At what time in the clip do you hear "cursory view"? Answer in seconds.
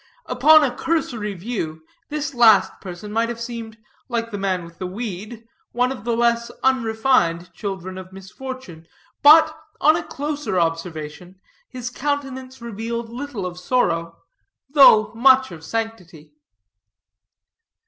0.75-1.83